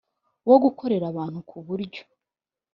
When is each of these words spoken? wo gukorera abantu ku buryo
wo 0.47 0.55
gukorera 0.63 1.05
abantu 1.11 1.39
ku 1.49 1.57
buryo 1.65 2.01